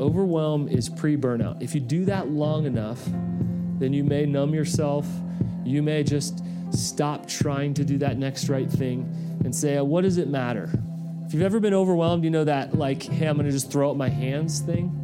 [0.00, 1.60] Overwhelm is pre burnout.
[1.60, 3.04] If you do that long enough,
[3.78, 5.06] then you may numb yourself.
[5.64, 9.02] You may just stop trying to do that next right thing
[9.44, 10.70] and say, uh, what does it matter?
[11.26, 13.90] If you've ever been overwhelmed, you know that, like, hey, I'm going to just throw
[13.90, 14.94] up my hands thing.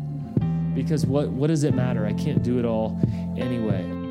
[0.75, 2.06] Because what, what does it matter?
[2.06, 2.98] I can't do it all
[3.36, 4.04] anyway.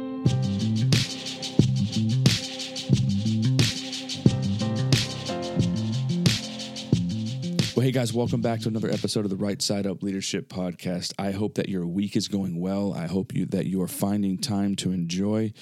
[7.76, 11.12] Well, hey guys, welcome back to another episode of the Right Side Up Leadership Podcast.
[11.18, 12.94] I hope that your week is going well.
[12.94, 15.54] I hope you that you are finding time to enjoy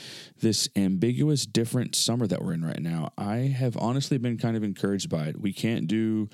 [0.41, 3.13] this ambiguous, different summer that we're in right now.
[3.17, 5.39] I have honestly been kind of encouraged by it.
[5.39, 6.27] We can't do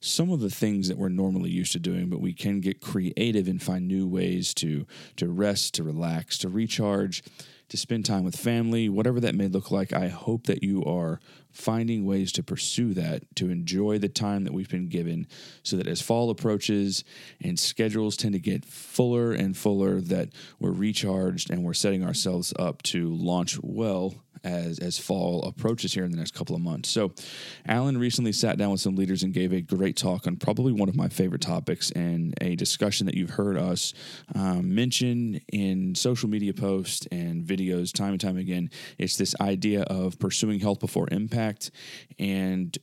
[0.00, 3.46] some of the things that we're normally used to doing, but we can get creative
[3.46, 4.84] and find new ways to
[5.14, 7.22] to rest, to relax, to recharge
[7.70, 9.92] to spend time with family, whatever that may look like.
[9.92, 11.20] I hope that you are
[11.52, 15.26] finding ways to pursue that, to enjoy the time that we've been given,
[15.62, 17.04] so that as fall approaches
[17.42, 22.52] and schedules tend to get fuller and fuller, that we're recharged and we're setting ourselves
[22.58, 26.88] up to launch well as as fall approaches here in the next couple of months.
[26.88, 27.12] So,
[27.66, 30.88] Alan recently sat down with some leaders and gave a great talk on probably one
[30.88, 33.92] of my favorite topics and a discussion that you've heard us
[34.34, 38.70] um, mention in social media posts and videos time and time again.
[38.98, 41.70] It's this idea of pursuing health before impact
[42.18, 42.76] and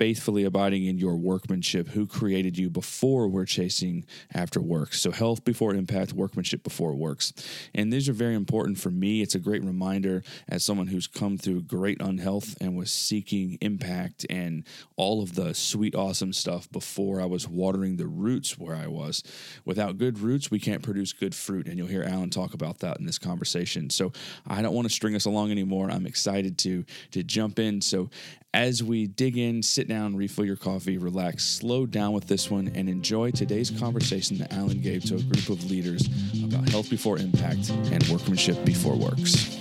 [0.00, 4.98] faithfully abiding in your workmanship, who created you before we're chasing after works.
[4.98, 7.34] So, health before impact, workmanship before works.
[7.74, 9.20] And these are very important for me.
[9.20, 14.24] It's a great reminder as someone who's come through great unhealth and was seeking impact
[14.30, 14.64] and
[14.96, 19.22] all of the sweet, awesome stuff before I was watering the roots where I was.
[19.66, 21.66] Without good roots, we can't produce good fruit.
[21.66, 23.90] And you'll hear Alan talk about that in this conversation.
[23.90, 24.14] So,
[24.46, 25.90] I don't want to string us along anymore.
[25.90, 27.82] I'm excited to, to jump in.
[27.82, 28.08] So,
[28.52, 32.70] as we dig in, sit down, refill your coffee, relax, slow down with this one,
[32.74, 36.08] and enjoy today's conversation that Alan gave to a group of leaders
[36.42, 39.56] about health before impact and workmanship before works.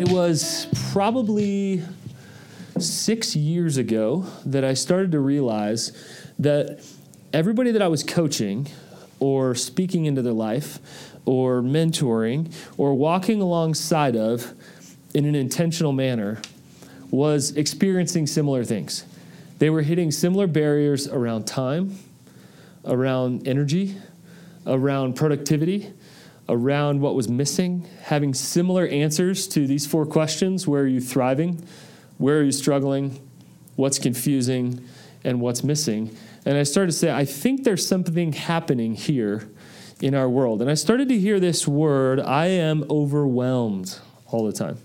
[0.00, 1.82] It was probably
[2.78, 5.92] six years ago that I started to realize
[6.40, 6.84] that
[7.32, 8.66] everybody that I was coaching
[9.20, 10.80] or speaking into their life
[11.24, 14.52] or mentoring or walking alongside of
[15.14, 16.40] in an intentional manner
[17.10, 19.04] was experiencing similar things.
[19.58, 21.98] They were hitting similar barriers around time,
[22.84, 23.96] around energy,
[24.66, 25.92] around productivity,
[26.48, 31.64] around what was missing, having similar answers to these four questions where are you thriving?
[32.18, 33.20] Where are you struggling?
[33.76, 34.84] What's confusing?
[35.24, 36.16] And what's missing?
[36.44, 39.48] And I started to say, I think there's something happening here
[40.00, 40.60] in our world.
[40.60, 44.78] And I started to hear this word, I am overwhelmed, all the time.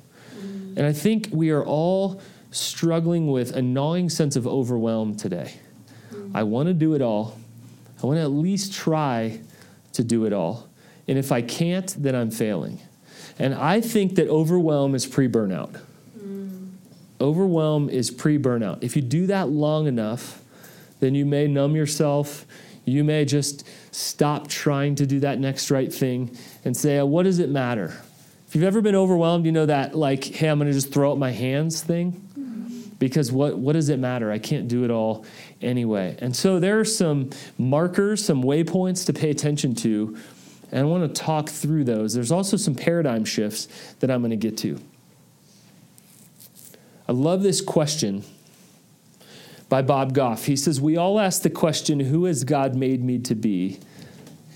[0.78, 2.22] And I think we are all
[2.52, 5.56] struggling with a gnawing sense of overwhelm today.
[6.36, 7.36] I want to do it all.
[8.02, 9.40] I want to at least try
[9.94, 10.70] to do it all.
[11.08, 12.80] And if I can't, then I'm failing.
[13.40, 15.82] And I think that overwhelm is pre burnout.
[16.20, 16.70] Mm.
[17.20, 18.84] Overwhelm is pre burnout.
[18.84, 20.44] If you do that long enough,
[21.00, 22.46] then you may numb yourself.
[22.86, 27.40] You may just stop trying to do that next right thing and say, What does
[27.40, 28.00] it matter?
[28.58, 31.20] You've ever been overwhelmed, you know that, like, hey, I'm going to just throw up
[31.20, 32.96] my hands thing.
[32.98, 34.32] Because what, what does it matter?
[34.32, 35.28] I can't do it all
[35.62, 36.18] anyway.
[36.18, 37.30] And so there are some
[37.60, 40.18] markers, some waypoints to pay attention to.
[40.72, 42.16] And I want to talk through those.
[42.16, 43.68] There's also some paradigm shifts
[44.00, 44.82] that I'm going to get to.
[47.08, 48.24] I love this question
[49.70, 50.46] by Bob Goff.
[50.46, 53.80] He says, We all ask the question, Who has God made me to be?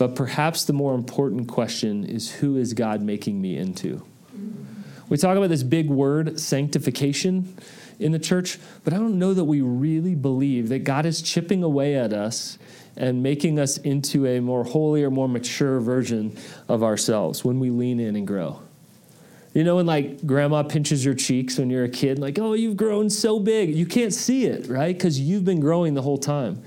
[0.02, 4.04] But perhaps the more important question is who is God making me into?
[5.10, 7.56] We talk about this big word, sanctification,
[8.00, 11.62] in the church, but I don't know that we really believe that God is chipping
[11.62, 12.58] away at us
[12.98, 16.36] and making us into a more holy or more mature version
[16.68, 18.60] of ourselves when we lean in and grow.
[19.54, 22.76] You know, when like grandma pinches your cheeks when you're a kid, like, oh, you've
[22.76, 23.76] grown so big.
[23.76, 24.98] You can't see it, right?
[24.98, 26.64] Because you've been growing the whole time.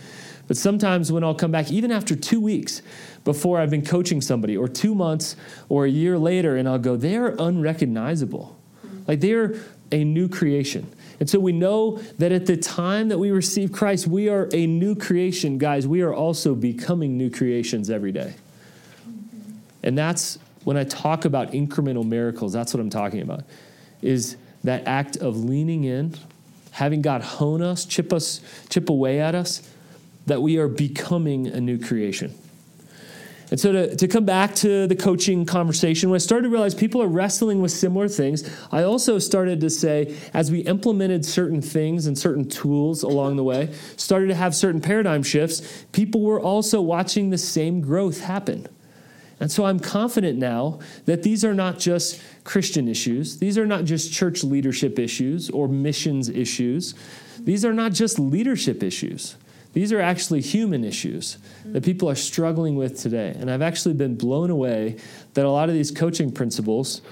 [0.47, 2.83] But sometimes when I'll come back, even after two weeks
[3.25, 5.37] before I've been coaching somebody, or two months,
[5.69, 8.59] or a year later, and I'll go, they're unrecognizable.
[9.07, 9.55] Like they're
[9.91, 10.91] a new creation.
[11.21, 14.67] And so we know that at the time that we receive Christ, we are a
[14.67, 15.59] new creation.
[15.59, 18.35] Guys, we are also becoming new creations every day.
[19.83, 23.45] And that's when I talk about incremental miracles, that's what I'm talking about.
[24.03, 26.15] Is that act of leaning in,
[26.73, 29.71] having God hone us, chip us, chip away at us,
[30.27, 32.35] that we are becoming a new creation.
[33.51, 36.75] And so, to, to come back to the coaching conversation, when I started to realize
[36.75, 41.61] people are wrestling with similar things, I also started to say, as we implemented certain
[41.61, 46.41] things and certain tools along the way, started to have certain paradigm shifts, people were
[46.41, 48.67] also watching the same growth happen.
[49.41, 53.85] And so I'm confident now that these are not just Christian issues, these are not
[53.85, 56.95] just church leadership issues or missions issues,
[57.39, 59.37] these are not just leadership issues.
[59.75, 61.37] These are actually human issues
[61.67, 63.37] that people are struggling with today.
[63.39, 64.97] And I've actually been blown away
[65.35, 67.03] that a lot of these coaching principles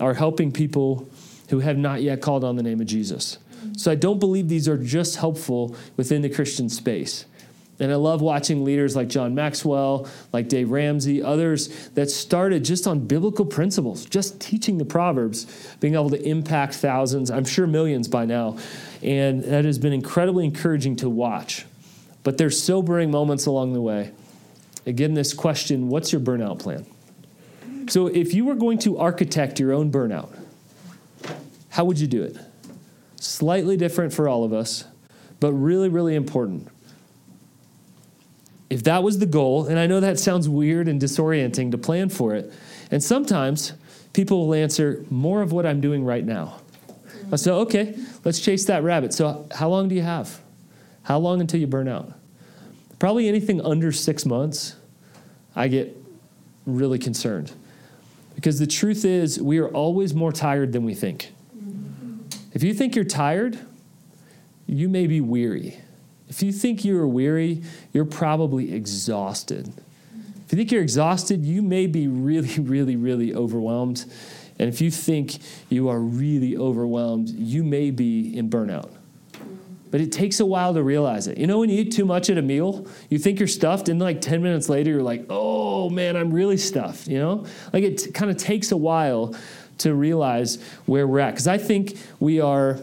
[0.00, 1.08] are helping people
[1.50, 3.38] who have not yet called on the name of Jesus.
[3.76, 7.26] So I don't believe these are just helpful within the Christian space.
[7.80, 12.86] And I love watching leaders like John Maxwell, like Dave Ramsey, others that started just
[12.86, 15.46] on biblical principles, just teaching the Proverbs,
[15.80, 18.58] being able to impact thousands, I'm sure millions by now.
[19.02, 21.66] And that has been incredibly encouraging to watch.
[22.22, 24.12] But there's sobering moments along the way.
[24.86, 26.86] Again, this question what's your burnout plan?
[27.88, 30.28] So, if you were going to architect your own burnout,
[31.70, 32.36] how would you do it?
[33.16, 34.84] Slightly different for all of us,
[35.40, 36.68] but really, really important.
[38.70, 42.08] If that was the goal, and I know that sounds weird and disorienting to plan
[42.08, 42.52] for it,
[42.90, 43.72] and sometimes
[44.12, 46.60] people will answer more of what I'm doing right now.
[47.30, 49.14] I say, okay, let's chase that rabbit.
[49.14, 50.41] So, how long do you have?
[51.02, 52.12] How long until you burn out?
[52.98, 54.76] Probably anything under six months,
[55.56, 55.96] I get
[56.66, 57.52] really concerned.
[58.34, 61.32] Because the truth is, we are always more tired than we think.
[61.56, 62.18] Mm-hmm.
[62.52, 63.58] If you think you're tired,
[64.66, 65.78] you may be weary.
[66.28, 67.62] If you think you're weary,
[67.92, 69.68] you're probably exhausted.
[70.46, 74.04] If you think you're exhausted, you may be really, really, really overwhelmed.
[74.58, 75.38] And if you think
[75.68, 78.90] you are really overwhelmed, you may be in burnout
[79.92, 81.36] but it takes a while to realize it.
[81.36, 84.00] You know, when you eat too much at a meal, you think you're stuffed, and
[84.00, 87.44] like 10 minutes later, you're like, oh man, I'm really stuffed, you know?
[87.74, 89.36] Like it t- kind of takes a while
[89.78, 91.32] to realize where we're at.
[91.32, 92.80] Because I think we are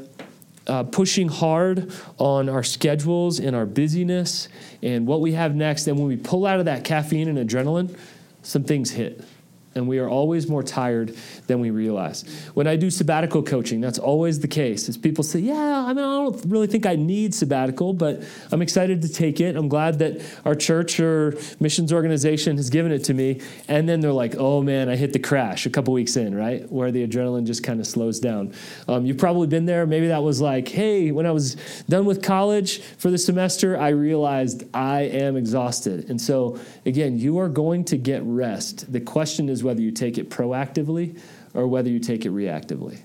[0.68, 4.48] uh, pushing hard on our schedules and our busyness
[4.84, 5.88] and what we have next.
[5.88, 7.98] And when we pull out of that caffeine and adrenaline,
[8.44, 9.26] some things hit
[9.75, 11.16] and we are always more tired
[11.48, 12.24] than we realize.
[12.54, 14.89] When I do sabbatical coaching, that's always the case.
[14.89, 18.62] Is people say, "Yeah, I mean, I don't really think I need sabbatical, but I'm
[18.62, 19.56] excited to take it.
[19.56, 24.00] I'm glad that our church or missions organization has given it to me." And then
[24.00, 27.07] they're like, "Oh man, I hit the crash a couple weeks in, right, where the
[27.07, 28.54] adrenaline just kind of slows down."
[28.88, 29.86] Um, you've probably been there.
[29.86, 31.56] Maybe that was like, "Hey, when I was
[31.88, 37.38] done with college for the semester, I realized I am exhausted." And so, again, you
[37.38, 38.92] are going to get rest.
[38.92, 41.20] The question is whether you take it proactively
[41.54, 43.00] or whether you take it reactively.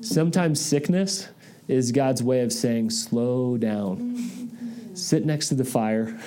[0.00, 1.28] Sometimes sickness
[1.68, 6.18] is God's way of saying, slow down, sit next to the fire,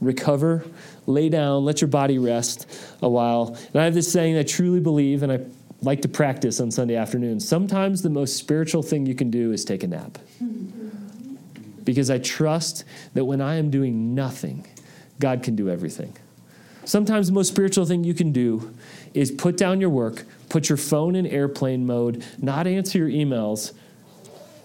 [0.00, 0.64] recover,
[1.06, 2.66] lay down, let your body rest
[3.00, 3.56] a while.
[3.72, 5.40] And I have this saying I truly believe, and I
[5.82, 7.46] like to practice on Sunday afternoons.
[7.46, 10.18] Sometimes the most spiritual thing you can do is take a nap.
[11.84, 14.66] Because I trust that when I am doing nothing,
[15.20, 16.16] God can do everything.
[16.84, 18.74] Sometimes the most spiritual thing you can do
[19.14, 23.72] is put down your work, put your phone in airplane mode, not answer your emails,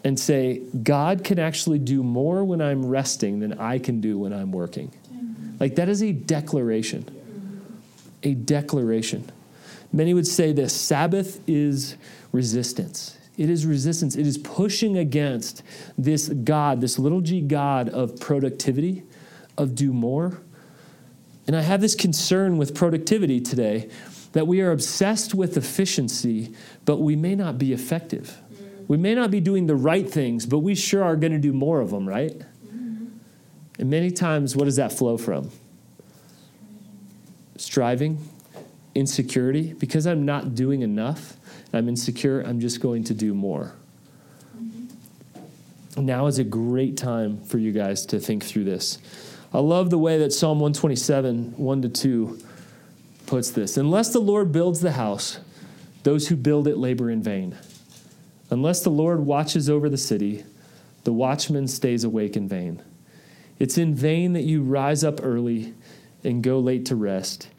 [0.04, 4.34] and say, God can actually do more when I'm resting than I can do when
[4.34, 4.92] I'm working.
[5.60, 7.06] Like that is a declaration.
[8.24, 9.30] A declaration.
[9.92, 11.96] Many would say this Sabbath is
[12.32, 13.18] resistance.
[13.38, 14.16] It is resistance.
[14.16, 15.64] It is pushing against
[15.98, 19.04] this God, this little g God of productivity,
[19.58, 20.42] of do more
[21.50, 23.90] and I have this concern with productivity today
[24.34, 26.54] that we are obsessed with efficiency,
[26.86, 28.38] but we may not be effective.
[28.88, 31.52] We may not be doing the right things, but we sure are going to do
[31.52, 32.38] more of them, right?
[32.38, 33.08] Mm-hmm.
[33.80, 35.50] And many times, what does that flow from?
[37.58, 38.20] Striving,
[38.94, 39.74] insecurity.
[39.74, 41.36] Because I'm not doing enough,
[41.74, 43.74] I'm insecure, I'm just going to do more.
[44.56, 46.06] Mm-hmm.
[46.06, 49.00] Now is a great time for you guys to think through this.
[49.52, 52.40] I love the way that Psalm 127, 1 to 2
[53.26, 53.78] puts this.
[53.78, 55.40] Unless the Lord builds the house,
[56.04, 57.58] those who build it labor in vain.
[58.52, 60.44] Unless the Lord watches over the city,
[61.04, 62.84] the watchman stays awake in vain.
[63.58, 65.74] It's in vain that you rise up early
[66.24, 67.50] and go late to rest,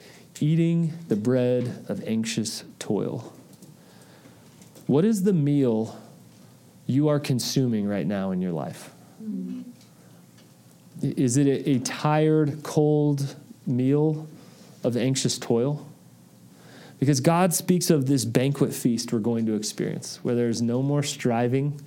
[0.41, 3.33] eating the bread of anxious toil.
[4.87, 6.01] What is the meal
[6.87, 8.91] you are consuming right now in your life?
[9.23, 9.60] Mm-hmm.
[11.03, 14.29] Is it a, a tired, cold meal
[14.85, 15.87] of anxious toil?
[16.99, 21.03] Because God speaks of this banquet feast we're going to experience, where there's no more
[21.03, 21.81] striving,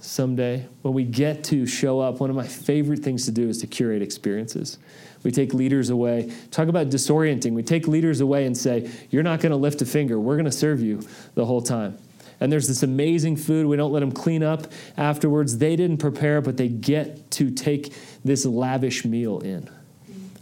[0.00, 3.58] someday when we get to show up, one of my favorite things to do is
[3.58, 4.78] to curate experiences.
[5.22, 6.32] We take leaders away.
[6.50, 7.52] Talk about disorienting.
[7.52, 10.20] We take leaders away and say, You're not going to lift a finger.
[10.20, 11.02] We're going to serve you
[11.34, 11.98] the whole time.
[12.40, 13.66] And there's this amazing food.
[13.66, 14.66] We don't let them clean up
[14.96, 15.58] afterwards.
[15.58, 17.92] They didn't prepare, but they get to take
[18.24, 19.70] this lavish meal in.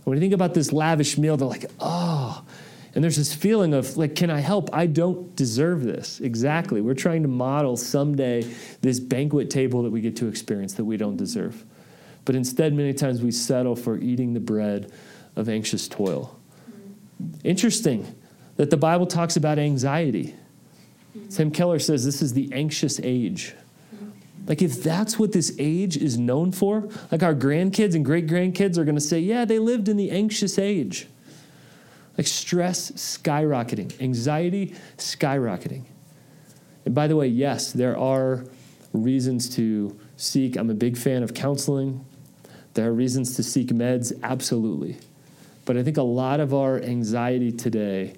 [0.05, 2.45] When you think about this lavish meal, they're like, Oh,
[2.95, 4.71] and there's this feeling of, like, can I help?
[4.73, 6.21] I don't deserve this.
[6.21, 6.81] Exactly.
[6.81, 8.43] We're trying to model someday
[8.83, 11.65] this banquet table that we get to experience that we don't deserve.
[12.25, 14.93] But instead, many times we settle for eating the bread
[15.35, 16.39] of anxious toil.
[17.43, 18.15] Interesting
[18.57, 20.35] that the Bible talks about anxiety.
[21.31, 23.55] Tim Keller says this is the anxious age.
[24.47, 28.77] Like, if that's what this age is known for, like our grandkids and great grandkids
[28.77, 31.07] are going to say, yeah, they lived in the anxious age.
[32.19, 35.85] Like stress skyrocketing, anxiety skyrocketing.
[36.85, 38.45] And by the way, yes, there are
[38.93, 40.57] reasons to seek.
[40.57, 42.05] I'm a big fan of counseling.
[42.75, 44.99] There are reasons to seek meds, absolutely.
[45.65, 48.15] But I think a lot of our anxiety today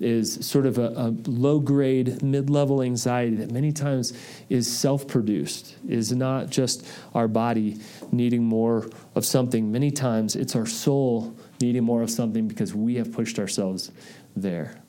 [0.00, 4.12] is sort of a, a low grade, mid level anxiety that many times
[4.48, 7.78] is self produced, is not just our body
[8.12, 9.70] needing more of something.
[9.70, 13.90] Many times it's our soul needing more of something because we have pushed ourselves
[14.36, 14.80] there.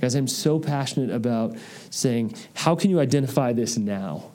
[0.00, 1.56] Guys, I'm so passionate about
[1.90, 4.30] saying, how can you identify this now?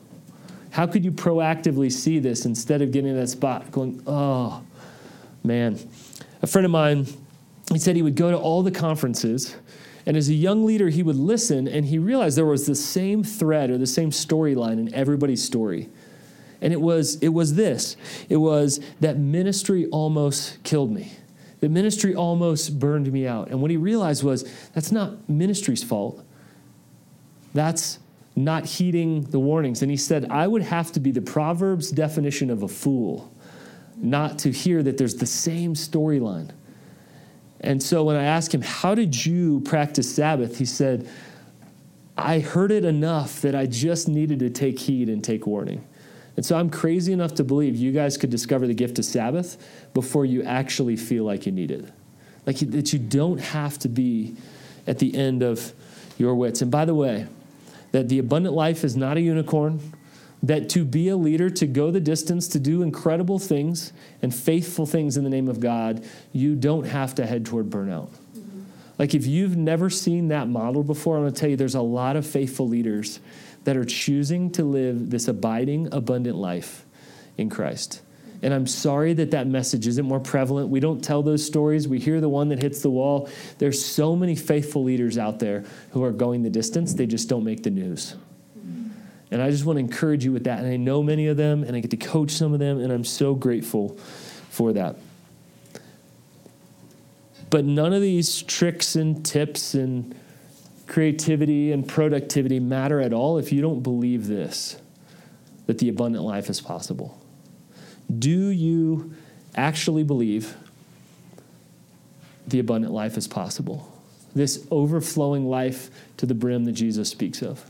[0.72, 4.64] How could you proactively see this instead of getting in that spot going, oh,
[5.44, 5.80] man.
[6.42, 7.08] A friend of mine,
[7.72, 9.56] he said he would go to all the conferences,
[10.06, 13.24] and as a young leader, he would listen, and he realized there was the same
[13.24, 15.90] thread or the same storyline in everybody's story.
[16.62, 17.98] And it was, it was this
[18.30, 21.12] it was that ministry almost killed me.
[21.60, 23.50] The ministry almost burned me out.
[23.50, 26.24] And what he realized was that's not ministry's fault.
[27.54, 28.00] That's
[28.36, 29.82] not heeding the warnings.
[29.82, 33.34] And he said, I would have to be the Proverbs definition of a fool
[33.96, 36.50] not to hear that there's the same storyline.
[37.64, 40.60] And so when I asked him, How did you practice Sabbath?
[40.60, 41.10] He said,
[42.18, 45.84] I heard it enough that I just needed to take heed and take warning.
[46.36, 49.58] And so I'm crazy enough to believe you guys could discover the gift of Sabbath
[49.94, 51.86] before you actually feel like you need it.
[52.46, 54.36] Like that you don't have to be
[54.86, 55.74] at the end of
[56.18, 56.62] your wits.
[56.62, 57.28] And by the way,
[57.92, 59.80] that the abundant life is not a unicorn,
[60.44, 64.86] that to be a leader, to go the distance, to do incredible things and faithful
[64.86, 68.10] things in the name of God, you don't have to head toward burnout.
[68.38, 68.64] Mm-hmm.
[69.00, 72.18] Like if you've never seen that model before, I'm to tell you there's a lot
[72.18, 73.22] of faithful leaders
[73.64, 76.86] that are choosing to live this abiding, abundant life
[77.38, 78.02] in Christ.
[78.42, 80.68] And I'm sorry that that message isn't more prevalent.
[80.68, 81.88] We don't tell those stories.
[81.88, 83.30] We hear the one that hits the wall.
[83.58, 87.46] There's so many faithful leaders out there who are going the distance, they just don't
[87.46, 88.18] make the news.
[89.34, 90.60] And I just want to encourage you with that.
[90.60, 92.94] And I know many of them, and I get to coach some of them, and
[92.94, 93.98] I'm so grateful
[94.52, 94.96] for that.
[97.50, 100.14] But none of these tricks and tips and
[100.86, 104.78] creativity and productivity matter at all if you don't believe this
[105.66, 107.20] that the abundant life is possible.
[108.20, 109.16] Do you
[109.56, 110.56] actually believe
[112.46, 113.92] the abundant life is possible?
[114.36, 117.68] This overflowing life to the brim that Jesus speaks of.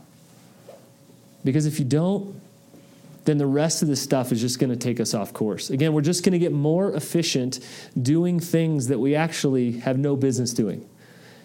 [1.44, 2.40] Because if you don't,
[3.24, 5.70] then the rest of this stuff is just going to take us off course.
[5.70, 7.60] Again, we're just going to get more efficient
[8.00, 10.86] doing things that we actually have no business doing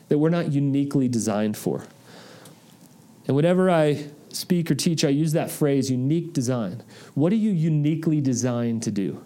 [0.10, 1.86] that we're not uniquely designed for.
[3.27, 6.84] And whenever I speak or teach, I use that phrase unique design.
[7.13, 9.24] What are you uniquely designed to do?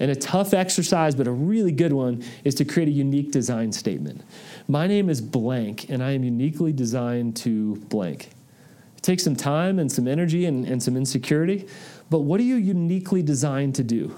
[0.00, 3.72] And a tough exercise, but a really good one, is to create a unique design
[3.72, 4.22] statement.
[4.68, 8.30] My name is blank, and I am uniquely designed to blank.
[9.06, 11.68] Takes some time and some energy and, and some insecurity,
[12.10, 14.12] but what are you uniquely designed to do?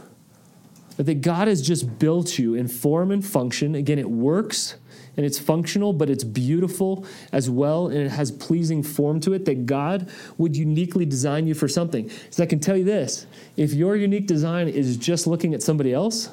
[0.96, 3.74] That God has just built you in form and function.
[3.74, 4.76] Again, it works
[5.18, 9.44] and it's functional, but it's beautiful as well, and it has pleasing form to it
[9.44, 12.10] that God would uniquely design you for something.
[12.30, 13.26] So I can tell you this
[13.58, 16.30] if your unique design is just looking at somebody else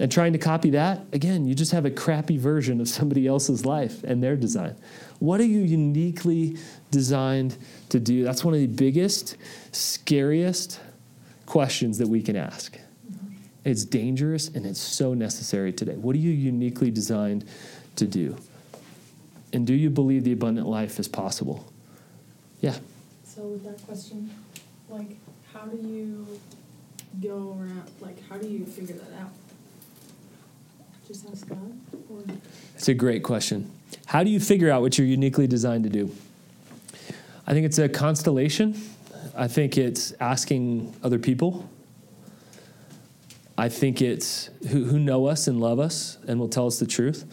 [0.00, 3.66] and trying to copy that, again, you just have a crappy version of somebody else's
[3.66, 4.74] life and their design.
[5.18, 6.56] What are you uniquely
[6.90, 7.58] designed
[7.90, 8.24] to do?
[8.24, 9.36] That's one of the biggest,
[9.72, 10.80] scariest
[11.44, 12.78] questions that we can ask.
[13.62, 15.96] It's dangerous and it's so necessary today.
[15.96, 17.44] What are you uniquely designed
[17.96, 18.38] to do?
[19.52, 21.70] And do you believe the abundant life is possible?
[22.62, 22.76] Yeah.
[23.24, 24.30] So, with that question,
[24.88, 25.18] like,
[25.52, 26.26] how do you
[27.20, 29.32] go around, like, how do you figure that out?
[31.48, 32.40] God?
[32.74, 33.70] It's a great question.
[34.06, 36.14] How do you figure out what you're uniquely designed to do?
[37.46, 38.74] I think it's a constellation
[39.34, 41.68] I think it's asking other people.
[43.56, 46.86] I think it's who, who know us and love us and will tell us the
[46.86, 47.24] truth.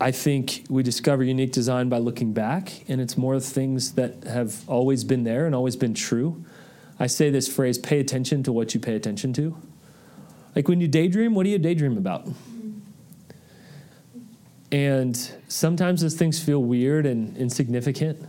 [0.00, 4.66] I think we discover unique design by looking back, and it's more things that have
[4.68, 6.42] always been there and always been true.
[6.98, 9.56] I say this phrase pay attention to what you pay attention to.
[10.56, 12.26] Like when you daydream, what do you daydream about?
[14.72, 15.16] And
[15.48, 18.24] sometimes those things feel weird and insignificant.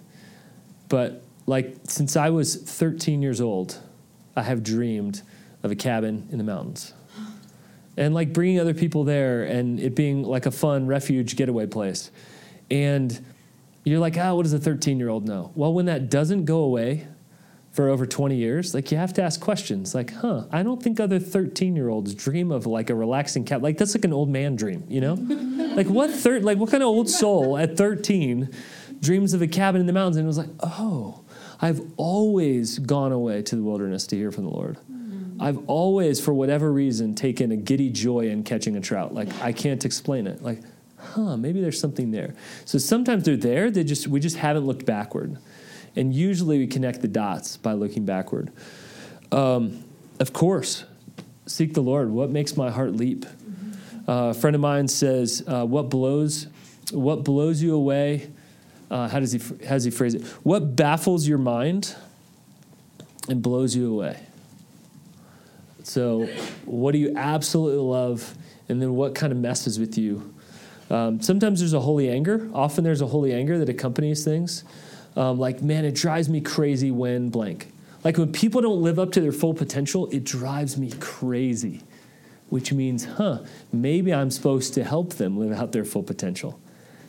[0.90, 3.80] But like since I was 13 years old,
[4.36, 5.22] I have dreamed
[5.64, 6.94] of a cabin in the mountains.
[7.98, 12.10] And like bringing other people there and it being like a fun refuge getaway place.
[12.72, 13.24] And
[13.84, 15.52] you're like, ah, oh, what does a 13 year old know?
[15.56, 17.08] Well, when that doesn't go away,
[17.72, 21.00] for over 20 years, like you have to ask questions like, huh, I don't think
[21.00, 23.62] other 13 year olds dream of like a relaxing cat.
[23.62, 25.14] Like that's like an old man dream, you know?
[25.76, 28.50] like what third, like what kind of old soul at 13
[29.00, 30.18] dreams of a cabin in the mountains?
[30.18, 31.24] And it was like, oh,
[31.62, 34.78] I've always gone away to the wilderness to hear from the Lord.
[34.92, 35.42] Mm-hmm.
[35.42, 39.14] I've always, for whatever reason, taken a giddy joy in catching a trout.
[39.14, 40.42] Like I can't explain it.
[40.42, 40.60] Like,
[40.98, 42.36] huh, maybe there's something there.
[42.66, 43.72] So sometimes they're there.
[43.72, 45.38] They just we just haven't looked backward.
[45.96, 48.52] And usually we connect the dots by looking backward.
[49.32, 49.84] Um,
[50.20, 50.86] of course,
[51.46, 52.10] seek the Lord.
[52.10, 53.26] What makes my heart leap?
[54.08, 56.48] Uh, a friend of mine says, uh, "What blows,
[56.92, 58.30] what blows you away?
[58.90, 60.24] Uh, how does he how does he phrase it?
[60.44, 61.96] What baffles your mind
[63.30, 64.20] and blows you away?
[65.84, 66.28] So,
[66.66, 68.36] what do you absolutely love,
[68.70, 70.34] and then what kind of messes with you?
[70.90, 72.50] Um, sometimes there's a holy anger.
[72.54, 74.64] Often there's a holy anger that accompanies things
[75.16, 77.68] um, like, man, it drives me crazy when blank.
[78.04, 81.82] Like when people don't live up to their full potential, it drives me crazy,
[82.50, 83.40] which means, huh,
[83.72, 86.60] maybe I'm supposed to help them live out their full potential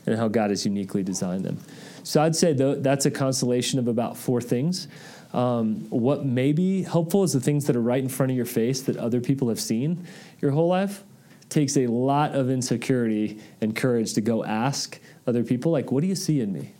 [0.04, 1.58] and how God has uniquely designed them.
[2.02, 4.88] So I'd say that's a constellation of about four things.
[5.32, 8.44] Um, what may be helpful is the things that are right in front of your
[8.44, 10.06] face that other people have seen
[10.40, 11.04] your whole life.
[11.48, 16.06] Takes a lot of insecurity and courage to go ask other people, like, what do
[16.06, 16.72] you see in me?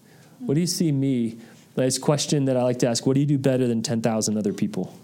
[0.45, 1.39] What do you see me?
[1.75, 4.53] This question that I like to ask what do you do better than 10,000 other
[4.53, 4.95] people?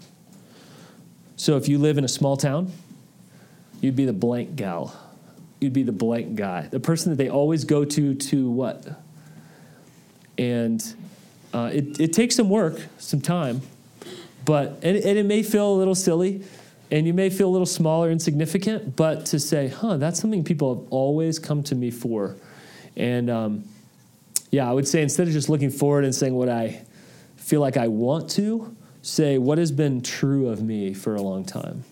[1.35, 2.71] So if you live in a small town,
[3.81, 4.95] you'd be the blank gal.
[5.59, 9.01] You'd be the blank guy, the person that they always go to to what?
[10.37, 10.83] And
[11.53, 13.61] uh, it, it takes some work, some time,
[14.45, 16.43] but and, and it may feel a little silly,
[16.91, 20.75] and you may feel a little smaller, insignificant, but to say, huh, that's something people
[20.75, 22.35] have always come to me for.
[22.95, 23.63] And um,
[24.51, 26.83] yeah, I would say instead of just looking forward and saying what I
[27.35, 31.45] feel like I want to, say what has been true of me for a long
[31.45, 31.83] time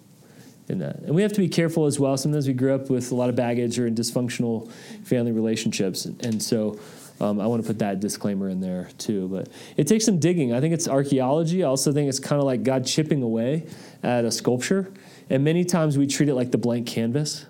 [0.68, 0.98] in that.
[0.98, 2.18] And we have to be careful as well.
[2.18, 4.70] Sometimes we grew up with a lot of baggage or in dysfunctional
[5.04, 6.06] family relationships.
[6.06, 6.80] And so
[7.22, 9.28] um, I want to put that disclaimer in there too.
[9.30, 10.54] But it takes some digging.
[10.54, 11.64] I think it's archaeology.
[11.64, 13.68] I also think it's kind of like God chipping away
[14.04, 14.92] at a sculpture.
[15.30, 17.46] And many times we treat it like the blank canvas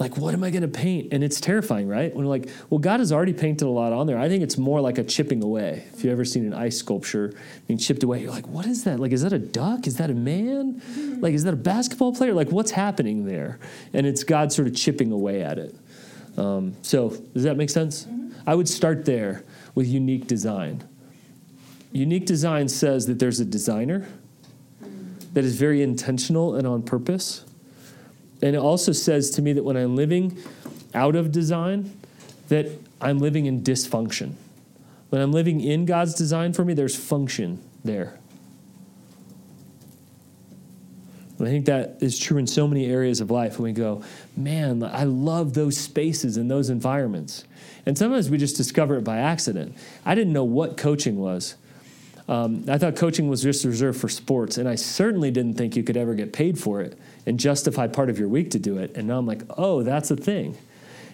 [0.00, 1.12] like what am i going to paint?
[1.12, 2.14] And it's terrifying right?
[2.14, 4.18] When we're like well god has already painted a lot on there.
[4.18, 5.84] I think it's more like a chipping away.
[5.92, 7.34] If you've ever seen an ice sculpture
[7.66, 9.00] being chipped away you're like what is that?
[9.00, 9.86] Like is that a duck?
[9.86, 10.80] Is that a man?
[10.80, 11.20] Mm-hmm.
[11.20, 12.34] like is that a basketball player?
[12.34, 13.58] Like what's happening there?
[13.92, 15.74] And it's god sort of chipping away at it.
[16.36, 18.04] Um, so does that make sense?
[18.04, 18.48] Mm-hmm.
[18.48, 19.42] i would start there
[19.74, 20.84] with unique design.
[21.92, 24.06] Unique design says that there's a designer
[25.32, 27.44] that is very intentional and on purpose
[28.42, 30.38] and it also says to me that when I'm living
[30.94, 31.92] out of design,
[32.48, 32.66] that
[33.00, 34.34] I'm living in dysfunction.
[35.10, 38.18] When I'm living in God's design for me, there's function there.
[41.38, 44.02] And I think that is true in so many areas of life when we go,
[44.36, 47.44] man, I love those spaces and those environments.
[47.86, 49.76] And sometimes we just discover it by accident.
[50.04, 51.54] I didn't know what coaching was.
[52.28, 55.82] Um, I thought coaching was just reserved for sports, and I certainly didn't think you
[55.82, 58.96] could ever get paid for it and justify part of your week to do it.
[58.96, 60.56] And now I'm like, oh, that's a thing.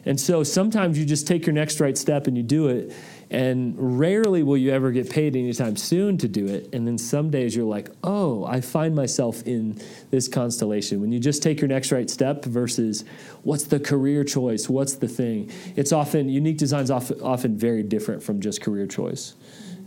[0.07, 2.94] And so sometimes you just take your next right step and you do it.
[3.31, 6.74] And rarely will you ever get paid anytime soon to do it.
[6.74, 11.00] And then some days you're like, oh, I find myself in this constellation.
[11.00, 13.05] When you just take your next right step versus
[13.42, 14.68] what's the career choice?
[14.68, 15.50] What's the thing?
[15.74, 19.35] It's often, unique designs often, often very different from just career choice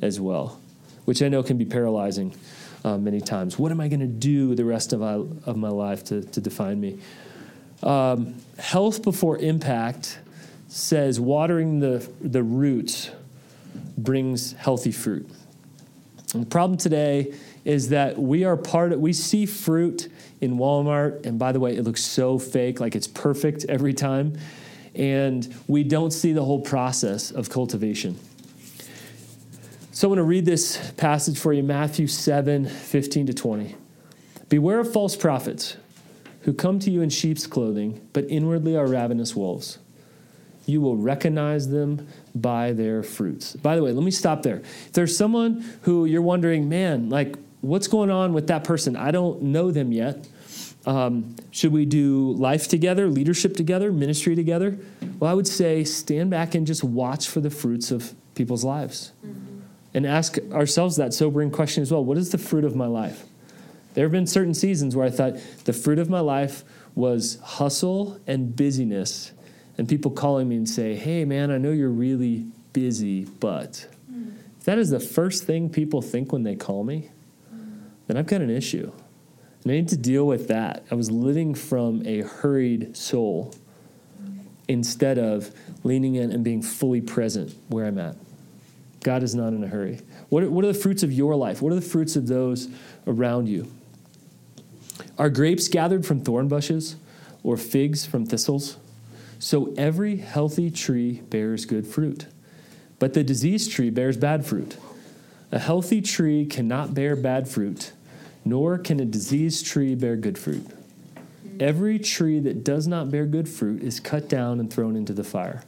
[0.01, 0.59] as well,
[1.07, 2.35] which I know can be paralyzing
[2.83, 3.57] uh, many times.
[3.57, 5.13] What am I going to do the rest of my,
[5.45, 6.99] of my life to, to define me?
[7.81, 10.19] Um, health before impact
[10.67, 13.11] says watering the, the roots
[13.97, 15.29] brings healthy fruit.
[16.33, 20.09] And the problem today is that we are part of, we see fruit
[20.41, 24.37] in Walmart, and by the way, it looks so fake, like it's perfect every time.
[24.93, 28.19] And we don't see the whole process of cultivation.
[29.97, 33.75] So I want to read this passage for you Matthew 7 15 to 20.
[34.47, 35.75] Beware of false prophets
[36.41, 39.79] who come to you in sheep's clothing, but inwardly are ravenous wolves.
[40.67, 43.55] You will recognize them by their fruits.
[43.55, 44.57] By the way, let me stop there.
[44.57, 48.95] If there's someone who you're wondering, man, like, what's going on with that person?
[48.95, 50.27] I don't know them yet.
[50.85, 54.77] Um, should we do life together, leadership together, ministry together?
[55.19, 59.11] Well, I would say stand back and just watch for the fruits of people's lives.
[59.25, 59.46] Mm-hmm.
[59.93, 63.25] And ask ourselves that sobering question as well What is the fruit of my life?
[63.93, 68.19] There have been certain seasons where I thought the fruit of my life was hustle
[68.27, 69.31] and busyness,
[69.77, 73.87] and people calling me and say, Hey, man, I know you're really busy, but
[74.59, 77.09] if that is the first thing people think when they call me,
[78.07, 78.91] then I've got an issue.
[79.63, 80.85] And I need to deal with that.
[80.91, 83.53] I was living from a hurried soul
[84.67, 85.51] instead of
[85.83, 88.15] leaning in and being fully present where I'm at.
[89.03, 89.99] God is not in a hurry.
[90.29, 91.61] What are, what are the fruits of your life?
[91.61, 92.67] What are the fruits of those
[93.05, 93.71] around you?
[95.17, 96.95] Are grapes gathered from thorn bushes
[97.43, 98.77] or figs from thistles?
[99.39, 102.25] So every healthy tree bears good fruit,
[102.99, 104.77] but the diseased tree bears bad fruit.
[105.51, 107.93] A healthy tree cannot bear bad fruit
[108.47, 110.65] nor can a diseased tree bear good fruit.
[111.59, 115.23] Every tree that does not bear good fruit is cut down and thrown into the
[115.23, 115.63] fire.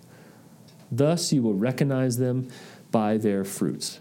[0.91, 2.49] Thus you will recognize them
[2.91, 3.99] by their fruits.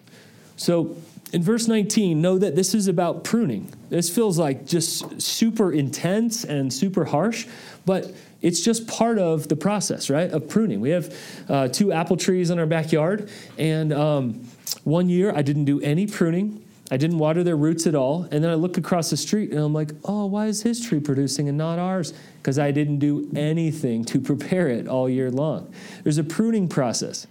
[0.56, 0.96] So,
[1.32, 3.70] in verse 19, know that this is about pruning.
[3.90, 7.46] This feels like just super intense and super harsh,
[7.84, 10.30] but it's just part of the process, right?
[10.30, 10.80] Of pruning.
[10.80, 11.14] We have
[11.48, 14.48] uh, two apple trees in our backyard, and um,
[14.84, 16.64] one year I didn't do any pruning.
[16.90, 18.26] I didn't water their roots at all.
[18.30, 21.00] And then I look across the street and I'm like, oh, why is his tree
[21.00, 22.14] producing and not ours?
[22.38, 25.72] Because I didn't do anything to prepare it all year long.
[26.02, 27.26] There's a pruning process,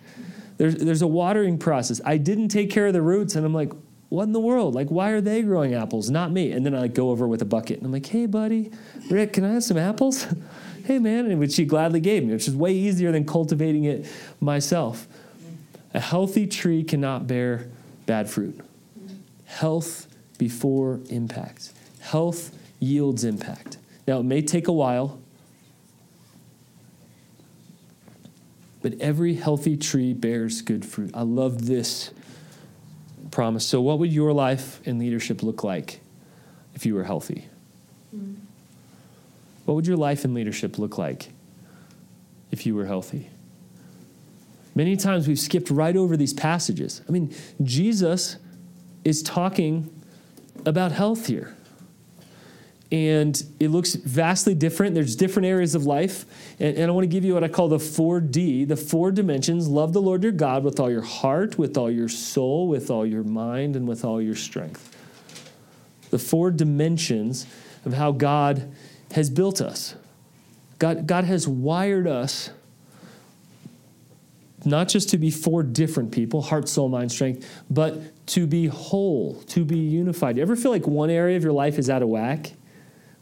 [0.58, 2.02] there's, there's a watering process.
[2.04, 3.72] I didn't take care of the roots and I'm like,
[4.10, 4.74] what in the world?
[4.74, 6.52] Like, why are they growing apples, not me?
[6.52, 8.72] And then I like go over with a bucket and I'm like, hey, buddy,
[9.10, 10.28] Rick, can I have some apples?
[10.86, 14.10] hey, man, and which she gladly gave me, which is way easier than cultivating it
[14.40, 15.08] myself.
[15.94, 17.70] A healthy tree cannot bear
[18.06, 18.62] bad fruit
[19.48, 21.72] health before impact.
[22.00, 23.78] Health yields impact.
[24.08, 25.20] Now, it may take a while,
[28.88, 31.12] but every healthy tree bears good fruit.
[31.14, 32.12] I love this
[33.32, 33.66] promise.
[33.66, 36.00] So, what would your life and leadership look like
[36.74, 37.50] if you were healthy?
[38.16, 38.38] Mm.
[39.66, 41.34] What would your life and leadership look like
[42.50, 43.30] if you were healthy?
[44.74, 47.02] Many times we've skipped right over these passages.
[47.10, 48.38] I mean, Jesus
[49.04, 49.94] is talking
[50.66, 51.57] about health here.
[52.92, 54.96] And it looks vastly different.
[54.96, 56.26] There's different areas of life.
[56.60, 59.68] And, and I want to give you what I call the 4D, the four dimensions.
[59.68, 63.06] Love the Lord your God with all your heart, with all your soul, with all
[63.06, 64.96] your mind, and with all your strength.
[66.12, 67.46] The four dimensions
[67.86, 68.72] of how God
[69.12, 69.96] has built us.
[70.80, 72.52] God, God has wired us
[74.66, 79.36] not just to be four different people heart, soul, mind, strength, but to be whole,
[79.48, 80.38] to be unified.
[80.38, 82.52] You ever feel like one area of your life is out of whack?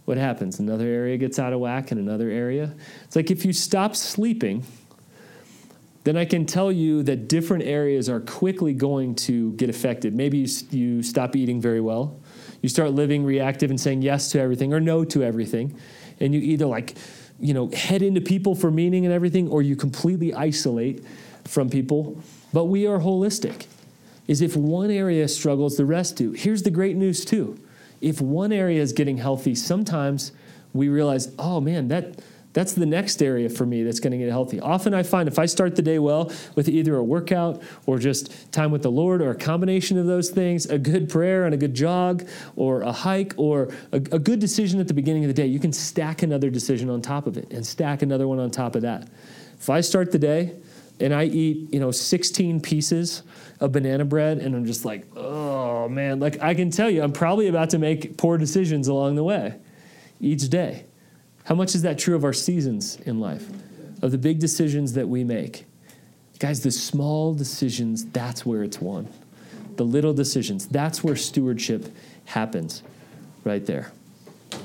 [0.05, 0.59] What happens?
[0.59, 2.73] Another area gets out of whack in another area.
[3.03, 4.63] It's like if you stop sleeping,
[6.03, 10.15] then I can tell you that different areas are quickly going to get affected.
[10.15, 12.19] Maybe you, you stop eating very well.
[12.61, 15.75] You start living reactive and saying yes to everything or no to everything.
[16.19, 16.93] And you either like,
[17.39, 21.03] you know, head into people for meaning and everything, or you completely isolate
[21.45, 22.21] from people.
[22.53, 23.65] But we are holistic
[24.27, 26.31] is if one area struggles, the rest do.
[26.31, 27.59] Here's the great news, too.
[28.05, 30.31] If one area is getting healthy, sometimes
[30.73, 32.19] we realize, oh man, that
[32.53, 34.59] that's the next area for me that's going to get healthy.
[34.61, 38.51] Often I find if I start the day well with either a workout or just
[38.51, 41.57] time with the Lord or a combination of those things, a good prayer and a
[41.57, 45.33] good jog or a hike or a, a good decision at the beginning of the
[45.33, 48.51] day, you can stack another decision on top of it and stack another one on
[48.51, 49.09] top of that.
[49.59, 50.55] If I start the day
[50.99, 53.23] and I eat, you know, 16 pieces
[53.59, 57.13] of banana bread and I'm just like, oh man, like I can tell you, I'm
[57.13, 59.55] probably about to make poor decisions along the way
[60.19, 60.85] each day.
[61.45, 63.47] How much is that true of our seasons in life?
[64.01, 65.65] Of the big decisions that we make?
[66.39, 69.07] Guys, the small decisions, that's where it's won.
[69.77, 71.85] The little decisions, that's where stewardship
[72.25, 72.83] happens
[73.43, 73.91] right there.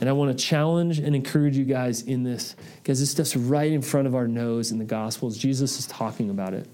[0.01, 3.71] And I want to challenge and encourage you guys in this because this stuff's right
[3.71, 5.37] in front of our nose in the Gospels.
[5.37, 6.67] Jesus is talking about it.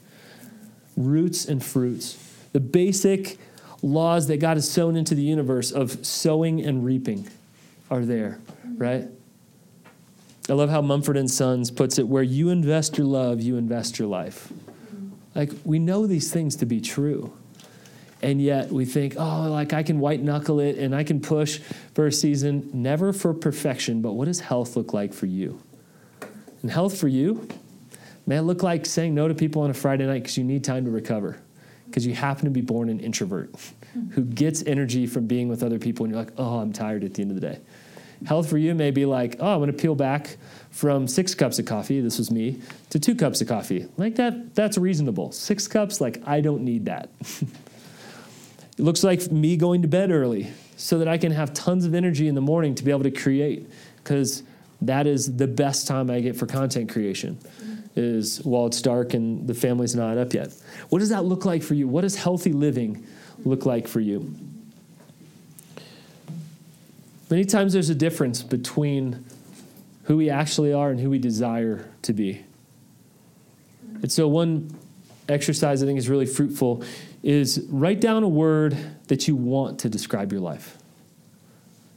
[0.96, 2.16] Roots and fruits.
[2.52, 3.36] The basic
[3.82, 7.28] laws that God has sown into the universe of sowing and reaping
[7.90, 8.38] are there,
[8.76, 9.08] right?
[10.48, 13.98] I love how Mumford and Sons puts it where you invest your love, you invest
[13.98, 14.52] your life.
[15.34, 17.36] Like we know these things to be true.
[18.22, 21.58] And yet we think, oh, like I can white knuckle it and I can push
[21.94, 25.60] for a season, never for perfection, but what does health look like for you?
[26.62, 27.46] And health for you
[28.26, 30.84] may look like saying no to people on a Friday night because you need time
[30.86, 31.38] to recover,
[31.86, 34.10] because you happen to be born an introvert mm-hmm.
[34.10, 37.14] who gets energy from being with other people and you're like, oh, I'm tired at
[37.14, 37.60] the end of the day.
[38.24, 40.38] Health for you may be like, oh, I'm going to peel back
[40.70, 43.86] from six cups of coffee, this was me, to two cups of coffee.
[43.98, 45.32] Like that, that's reasonable.
[45.32, 47.10] Six cups, like I don't need that.
[48.78, 51.94] it looks like me going to bed early so that I can have tons of
[51.94, 54.42] energy in the morning to be able to create because
[54.82, 57.38] that is the best time I get for content creation
[57.94, 60.52] is while it's dark and the family's not up yet.
[60.90, 61.88] What does that look like for you?
[61.88, 63.06] What does healthy living
[63.44, 64.34] look like for you?
[67.30, 69.24] Many times there's a difference between
[70.04, 72.44] who we actually are and who we desire to be.
[74.02, 74.70] And so, one
[75.28, 76.82] exercise I think is really fruitful
[77.22, 78.76] is write down a word
[79.08, 80.78] that you want to describe your life.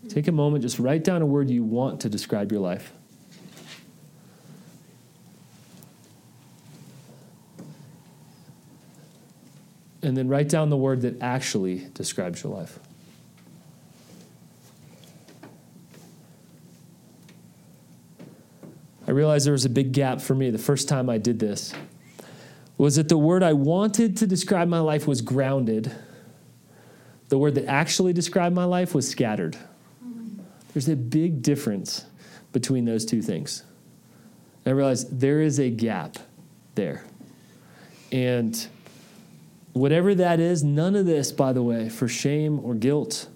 [0.08, 2.92] Take a moment, just write down a word you want to describe your life.
[10.02, 12.80] And then write down the word that actually describes your life.
[19.06, 21.74] I realized there was a big gap for me the first time I did this.
[22.80, 25.92] Was that the word I wanted to describe my life was grounded.
[27.28, 29.58] The word that actually described my life was scattered.
[30.74, 32.06] There's a big difference
[32.54, 33.64] between those two things.
[34.64, 36.20] And I realized there is a gap
[36.76, 37.04] there.
[38.14, 38.66] And
[39.74, 43.28] whatever that is, none of this, by the way, for shame or guilt.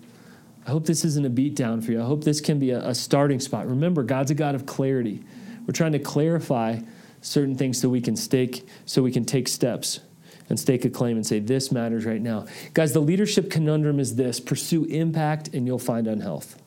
[0.66, 2.02] I hope this isn't a beatdown for you.
[2.02, 3.68] I hope this can be a, a starting spot.
[3.68, 5.22] Remember, God's a God of clarity.
[5.68, 6.80] We're trying to clarify
[7.24, 10.02] certain things so we can stake, so we can take steps
[10.50, 12.46] and stake a claim and say, this matters right now.
[12.74, 16.62] Guys, the leadership conundrum is this pursue impact and you'll find unhealth.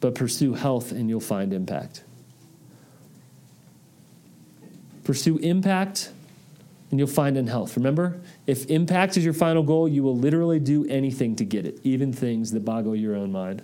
[0.00, 2.02] But pursue health and you'll find impact.
[5.04, 6.10] Pursue impact
[6.90, 7.76] and you'll find unhealth.
[7.76, 11.78] Remember, if impact is your final goal, you will literally do anything to get it,
[11.84, 13.62] even things that boggle your own mind.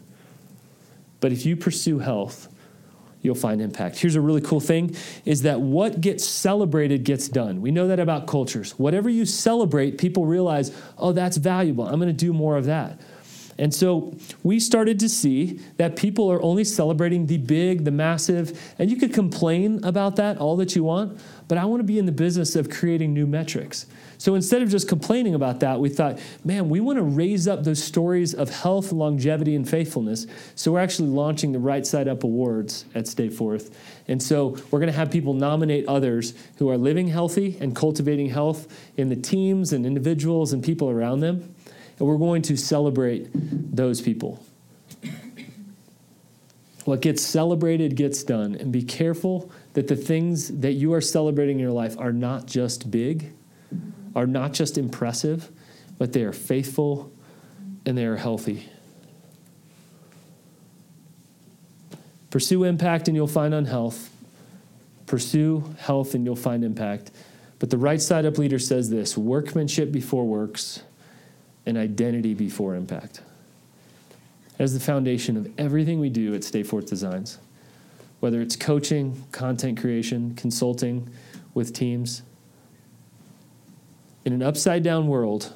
[1.20, 2.48] But if you pursue health,
[3.22, 3.98] you'll find impact.
[3.98, 7.60] Here's a really cool thing is that what gets celebrated gets done.
[7.60, 8.72] We know that about cultures.
[8.78, 11.86] Whatever you celebrate, people realize, "Oh, that's valuable.
[11.86, 13.00] I'm going to do more of that."
[13.58, 18.58] And so we started to see that people are only celebrating the big, the massive,
[18.78, 21.98] and you could complain about that all that you want, but I want to be
[21.98, 23.84] in the business of creating new metrics.
[24.20, 27.64] So instead of just complaining about that, we thought, man, we want to raise up
[27.64, 30.26] those stories of health, longevity, and faithfulness.
[30.54, 33.74] So we're actually launching the Right Side Up Awards at Stay Forth.
[34.08, 38.28] And so we're going to have people nominate others who are living healthy and cultivating
[38.28, 41.54] health in the teams and individuals and people around them.
[41.98, 44.44] And we're going to celebrate those people.
[46.84, 48.54] What gets celebrated gets done.
[48.54, 52.44] And be careful that the things that you are celebrating in your life are not
[52.44, 53.32] just big
[54.14, 55.50] are not just impressive,
[55.98, 57.12] but they are faithful
[57.86, 58.68] and they are healthy.
[62.30, 64.10] Pursue impact and you'll find unhealth.
[65.06, 67.10] Pursue health and you'll find impact.
[67.58, 70.82] But the right side up leader says this workmanship before works
[71.66, 73.20] and identity before impact.
[74.58, 77.38] As the foundation of everything we do at Stay Forth Designs,
[78.20, 81.08] whether it's coaching, content creation, consulting
[81.54, 82.22] with teams
[84.24, 85.52] in an upside down world,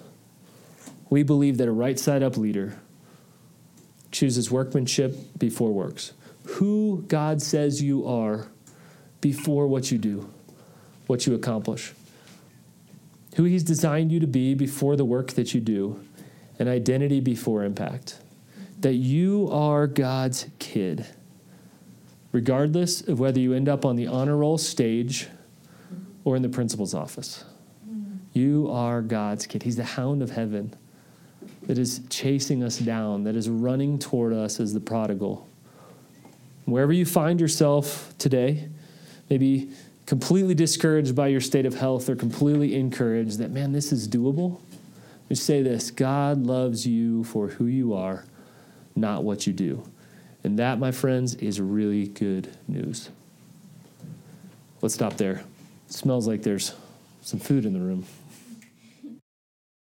[1.10, 2.78] we believe that a right side up leader
[4.10, 6.12] chooses workmanship before works.
[6.44, 8.48] Who God says you are
[9.20, 10.32] before what you do,
[11.06, 11.92] what you accomplish.
[13.36, 16.00] Who He's designed you to be before the work that you do,
[16.58, 18.18] an identity before impact.
[18.80, 21.06] That you are God's kid,
[22.32, 25.28] regardless of whether you end up on the honor roll stage
[26.22, 27.44] or in the principal's office.
[28.34, 29.62] You are God's kid.
[29.62, 30.74] He's the hound of heaven
[31.62, 35.48] that is chasing us down, that is running toward us as the prodigal.
[36.66, 38.68] Wherever you find yourself today,
[39.30, 39.70] maybe
[40.06, 44.60] completely discouraged by your state of health or completely encouraged that, man, this is doable.
[45.28, 48.24] Just say this God loves you for who you are,
[48.96, 49.86] not what you do.
[50.42, 53.10] And that, my friends, is really good news.
[54.82, 55.44] Let's stop there.
[55.88, 56.74] It smells like there's
[57.22, 58.04] some food in the room.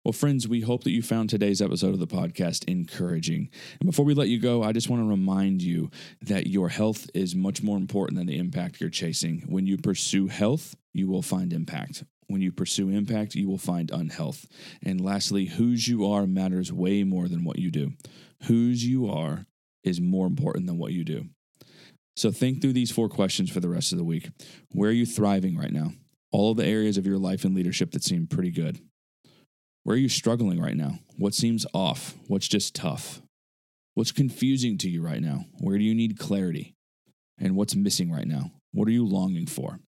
[0.08, 3.50] Well, friends, we hope that you found today's episode of the podcast encouraging.
[3.82, 5.92] And before we let you go, I just want to remind you
[6.22, 9.44] that your health is much more important than the impact you're chasing.
[9.50, 12.06] When you pursue health, you will find impact.
[12.28, 14.46] When you pursue impact, you will find unhealth.
[14.82, 17.92] And lastly, whose you are matters way more than what you do.
[18.44, 19.46] Whose you are
[19.84, 21.26] is more important than what you do.
[22.16, 24.30] So think through these four questions for the rest of the week.
[24.72, 25.92] Where are you thriving right now?
[26.32, 28.80] All of the areas of your life and leadership that seem pretty good.
[29.88, 31.00] Where are you struggling right now?
[31.16, 32.14] What seems off?
[32.28, 33.22] What's just tough?
[33.94, 35.46] What's confusing to you right now?
[35.60, 36.74] Where do you need clarity?
[37.40, 38.52] And what's missing right now?
[38.74, 39.80] What are you longing for?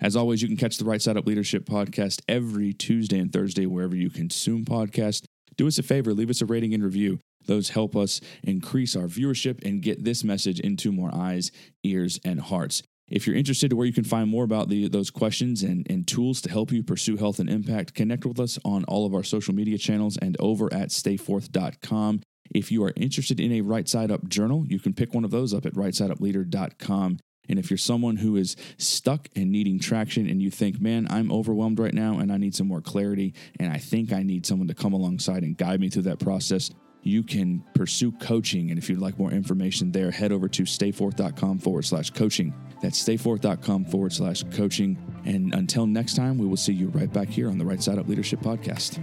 [0.00, 3.66] As always, you can catch the Right Side Up Leadership podcast every Tuesday and Thursday
[3.66, 5.26] wherever you consume podcasts.
[5.58, 7.18] Do us a favor, leave us a rating and review.
[7.44, 11.50] Those help us increase our viewership and get this message into more eyes,
[11.84, 12.82] ears, and hearts.
[13.08, 16.06] If you're interested in where you can find more about the, those questions and, and
[16.06, 19.22] tools to help you pursue health and impact, connect with us on all of our
[19.22, 22.20] social media channels and over at stayforth.com.
[22.50, 25.30] If you are interested in a right side up journal, you can pick one of
[25.30, 27.18] those up at rightsideup.leader.com.
[27.48, 31.30] And if you're someone who is stuck and needing traction and you think, man, I'm
[31.30, 34.66] overwhelmed right now and I need some more clarity and I think I need someone
[34.68, 36.70] to come alongside and guide me through that process,
[37.06, 38.70] you can pursue coaching.
[38.70, 42.52] And if you'd like more information there, head over to stayforth.com forward slash coaching.
[42.82, 44.98] That's stayforth.com forward slash coaching.
[45.24, 47.98] And until next time, we will see you right back here on the Right Side
[47.98, 48.98] Up Leadership Podcast.